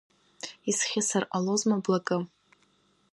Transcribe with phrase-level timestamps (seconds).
[0.69, 2.17] Исхьысыр ҟалозма блакы…